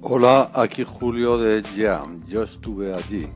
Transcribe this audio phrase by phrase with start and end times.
[0.00, 2.24] Hola, aquí Julio de Jam.
[2.28, 3.26] Yo estuve allí.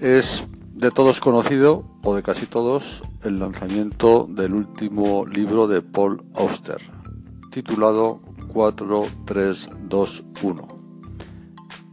[0.00, 0.42] Es
[0.72, 6.80] de todos conocido, o de casi todos, el lanzamiento del último libro de Paul Auster,
[7.50, 8.22] titulado
[8.54, 10.68] 4321,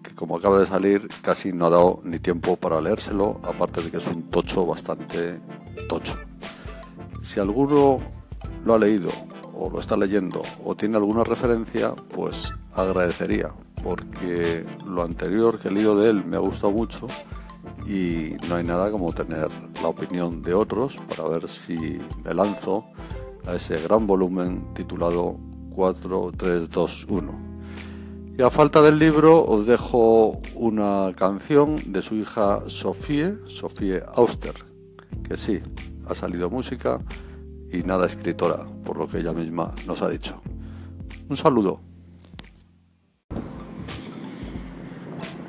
[0.02, 3.91] que como acaba de salir casi no ha dado ni tiempo para leérselo, aparte de
[3.91, 5.41] que es un tocho bastante
[5.89, 6.18] tocho.
[7.21, 8.00] Si alguno
[8.64, 9.10] lo ha leído
[9.54, 13.51] o lo está leyendo o tiene alguna referencia, pues agradecería,
[13.83, 17.07] porque lo anterior que he leído de él me ha gustado mucho
[17.86, 19.50] y no hay nada como tener
[19.81, 22.86] la opinión de otros para ver si me lanzo
[23.45, 25.37] a ese gran volumen titulado
[25.75, 27.54] 4321.
[28.37, 34.56] Y a falta del libro os dejo una canción de su hija Sofie, Sofie Auster,
[35.28, 35.61] que sí,
[36.08, 37.00] ha salido música
[37.73, 40.39] y nada escritora, por lo que ella misma nos ha dicho.
[41.27, 41.81] Un saludo.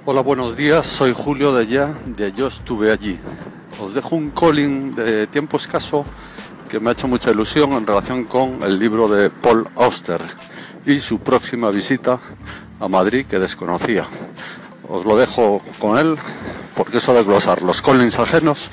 [0.06, 3.18] Hola, buenos días, soy Julio de Ya, de Yo estuve allí.
[3.80, 6.06] Os dejo un calling de tiempo escaso
[6.68, 10.20] que me ha hecho mucha ilusión en relación con el libro de Paul Auster
[10.86, 12.18] y su próxima visita
[12.80, 14.06] a Madrid que desconocía.
[14.88, 16.16] Os lo dejo con él
[16.74, 18.70] porque eso de glosar los callings ajenos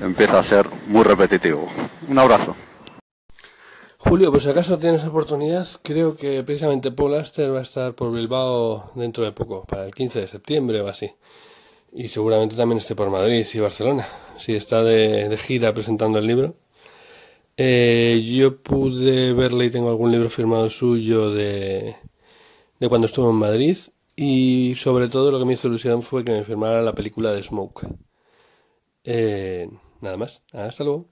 [0.00, 1.68] empieza a ser muy repetitivo.
[2.08, 2.56] Un abrazo.
[4.10, 8.10] Julio, pues si acaso tienes oportunidad, creo que precisamente Paul Aster va a estar por
[8.10, 11.12] Bilbao dentro de poco, para el 15 de septiembre o así.
[11.92, 16.56] Y seguramente también esté por Madrid y Barcelona, si está de, gira presentando el libro.
[17.56, 21.94] Eh, yo pude verle y tengo algún libro firmado suyo de,
[22.80, 23.78] de cuando estuvo en Madrid
[24.16, 27.44] y sobre todo lo que me hizo ilusión fue que me firmara la película de
[27.44, 27.86] Smoke.
[29.04, 31.04] Eh, nada más, hasta luego.